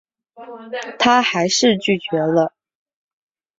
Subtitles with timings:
[0.97, 2.55] 她还是拒绝了